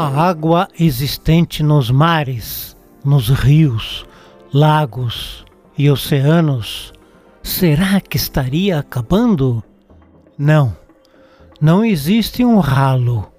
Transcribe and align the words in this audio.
A 0.00 0.06
água 0.30 0.66
existente 0.80 1.62
nos 1.62 1.90
mares, 1.90 2.74
nos 3.04 3.28
rios, 3.28 4.06
lagos 4.50 5.44
e 5.76 5.90
oceanos, 5.90 6.90
será 7.42 8.00
que 8.00 8.16
estaria 8.16 8.78
acabando? 8.78 9.62
Não, 10.38 10.74
não 11.60 11.84
existe 11.84 12.42
um 12.42 12.60
ralo 12.60 13.30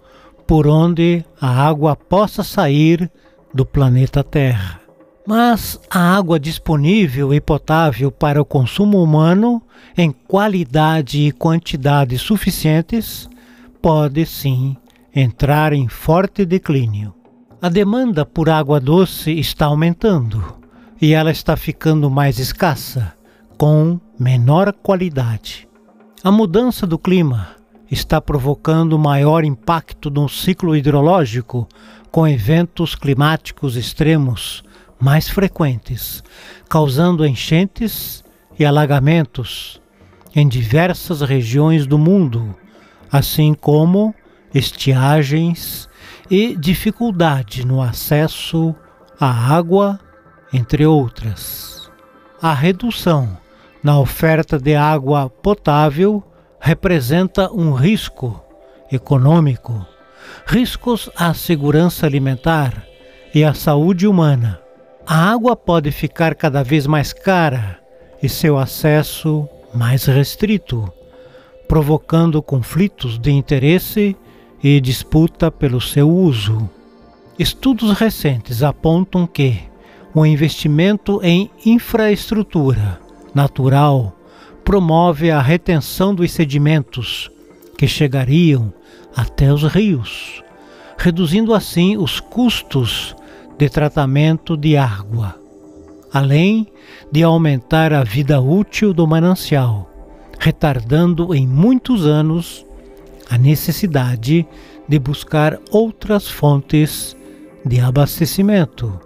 por 0.46 0.68
onde 0.68 1.26
a 1.42 1.50
água 1.68 1.96
possa 1.96 2.44
sair 2.44 3.10
do 3.52 3.66
planeta 3.66 4.24
Terra. 4.24 4.80
Mas 5.26 5.80
a 5.90 6.16
água 6.16 6.40
disponível 6.40 7.34
e 7.34 7.42
potável 7.42 8.12
para 8.12 8.40
o 8.40 8.46
consumo 8.46 9.02
humano, 9.02 9.64
em 9.98 10.12
qualidade 10.12 11.22
e 11.22 11.32
quantidade 11.32 12.20
suficientes, 12.20 13.28
pode 13.82 14.28
sim 14.28 14.78
entrar 15.14 15.74
em 15.74 15.88
forte 15.88 16.46
declínio. 16.46 17.14
A 17.62 17.70
demanda 17.70 18.26
por 18.26 18.50
água 18.50 18.80
doce 18.80 19.32
está 19.32 19.66
aumentando 19.66 20.58
e 21.02 21.14
ela 21.14 21.32
está 21.32 21.56
ficando 21.58 22.10
mais 22.10 22.40
escassa, 22.40 23.14
com 23.58 24.00
menor 24.20 24.74
qualidade. 24.74 25.68
A 26.24 26.32
mudança 26.32 26.88
do 26.88 26.98
clima 26.98 27.56
está 27.90 28.22
provocando 28.22 28.98
maior 28.98 29.44
impacto 29.44 30.10
no 30.10 30.30
ciclo 30.30 30.76
hidrológico, 30.76 31.68
com 32.10 32.28
eventos 32.28 32.96
climáticos 32.96 33.76
extremos 33.76 34.64
mais 35.00 35.28
frequentes, 35.30 36.24
causando 36.70 37.26
enchentes 37.26 38.24
e 38.58 38.64
alagamentos 38.64 39.82
em 40.36 40.48
diversas 40.48 41.22
regiões 41.22 41.86
do 41.86 41.98
mundo, 41.98 42.56
assim 43.12 43.54
como 43.54 44.16
estiagens 44.54 45.90
e 46.30 46.56
dificuldade 46.56 47.66
no 47.66 47.82
acesso 47.82 48.76
à 49.20 49.56
água, 49.56 50.00
entre 50.54 50.86
outras. 50.86 51.90
A 52.42 52.54
redução 52.54 53.38
na 53.84 54.00
oferta 54.00 54.58
de 54.60 54.76
água 54.76 55.30
potável 55.30 56.24
representa 56.60 57.52
um 57.52 57.74
risco 57.74 58.44
econômico, 58.92 59.86
riscos 60.46 61.10
à 61.16 61.34
segurança 61.34 62.06
alimentar 62.06 62.86
e 63.34 63.44
à 63.44 63.54
saúde 63.54 64.06
humana, 64.06 64.62
a 65.06 65.32
água 65.32 65.56
pode 65.56 65.92
ficar 65.92 66.36
cada 66.36 66.64
vez 66.64 66.86
mais 66.86 67.12
cara 67.12 67.80
e 68.22 68.30
seu 68.30 68.58
acesso 68.58 69.48
mais 69.74 70.06
restrito, 70.06 70.92
provocando 71.68 72.42
conflitos 72.42 73.18
de 73.18 73.32
interesse 73.32 74.16
e 74.64 74.80
disputa 74.80 75.50
pelo 75.50 75.82
seu 75.82 76.10
uso. 76.10 76.70
Estudos 77.38 77.92
recentes 77.98 78.62
apontam 78.62 79.26
que 79.26 79.60
o 80.14 80.26
investimento 80.26 81.20
em 81.24 81.50
infraestrutura 81.66 83.00
natural 83.34 84.16
promove 84.64 85.32
a 85.32 85.42
retenção 85.42 86.14
dos 86.14 86.32
sedimentos 86.32 87.32
que 87.78 87.88
chegariam 87.88 88.72
até 89.16 89.52
os 89.52 89.64
rios, 89.64 90.44
reduzindo 90.98 91.54
assim 91.54 91.98
os 91.98 92.20
custos 92.20 93.16
de 93.58 93.70
tratamento 93.70 94.56
de 94.56 94.78
água, 94.78 95.36
além 96.14 96.68
de 97.12 97.24
aumentar 97.24 97.94
a 97.94 98.04
vida 98.04 98.40
útil 98.40 98.94
do 98.94 99.08
manancial, 99.08 99.90
retardando 100.40 101.34
em 101.34 101.48
muitos 101.48 102.06
anos 102.06 102.66
a 103.32 103.38
necessidade 103.38 104.46
de 104.88 105.00
buscar 105.00 105.58
outras 105.72 106.30
fontes 106.30 107.16
de 107.66 107.80
abastecimento. 107.80 109.00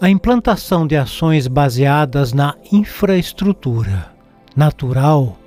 A 0.00 0.10
implantação 0.10 0.86
de 0.86 0.96
ações 0.96 1.46
baseadas 1.46 2.32
na 2.32 2.54
infraestrutura 2.72 4.12
natural 4.56 5.38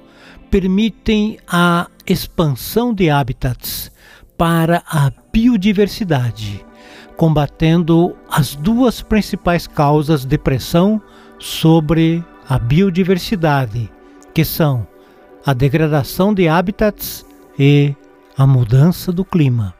permitem 0.49 1.37
a 1.47 1.87
expansão 2.07 2.93
de 2.93 3.09
hábitats 3.09 3.91
para 4.37 4.81
a 4.87 5.11
biodiversidade 5.31 6.65
combatendo 7.17 8.15
as 8.29 8.55
duas 8.55 9.01
principais 9.01 9.67
causas 9.67 10.25
de 10.25 10.37
pressão 10.37 11.01
sobre 11.39 12.23
a 12.47 12.57
biodiversidade, 12.57 13.89
que 14.33 14.43
são 14.43 14.87
a 15.45 15.53
degradação 15.53 16.33
de 16.33 16.47
hábitats 16.47 17.25
e 17.57 17.95
a 18.37 18.47
mudança 18.47 19.11
do 19.11 19.23
clima. 19.23 19.73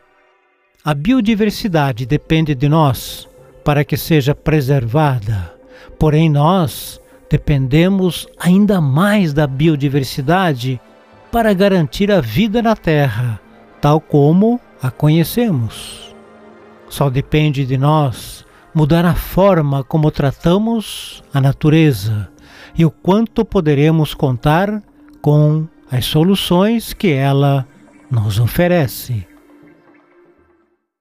A 0.85 0.93
biodiversidade 0.93 2.05
depende 2.05 2.53
de 2.53 2.69
nós 2.69 3.27
para 3.63 3.83
que 3.83 3.97
seja 3.97 4.35
preservada, 4.35 5.53
porém 5.97 6.29
nós 6.29 6.99
dependemos 7.29 8.27
ainda 8.37 8.79
mais 8.79 9.33
da 9.33 9.47
biodiversidade 9.47 10.79
para 11.31 11.53
garantir 11.53 12.11
a 12.11 12.21
vida 12.21 12.61
na 12.61 12.75
Terra, 12.75 13.39
tal 13.81 13.99
como 13.99 14.59
a 14.81 14.91
conhecemos. 14.91 16.13
Só 16.89 17.09
depende 17.09 17.65
de 17.65 17.77
nós 17.77 18.45
mudar 18.73 19.05
a 19.05 19.15
forma 19.15 19.83
como 19.83 20.11
tratamos 20.11 21.23
a 21.33 21.41
natureza 21.41 22.29
e 22.75 22.85
o 22.85 22.91
quanto 22.91 23.43
poderemos 23.45 24.13
contar 24.13 24.83
com 25.21 25.67
as 25.89 26.05
soluções 26.05 26.93
que 26.93 27.11
ela 27.11 27.65
nos 28.13 28.39
oferece. 28.39 29.27